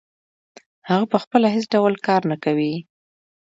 هغه 0.89 1.05
پخپله 1.13 1.47
هېڅ 1.55 1.65
ډول 1.73 1.93
کار 2.07 2.21
نه 2.31 2.37
کوي 2.43 2.73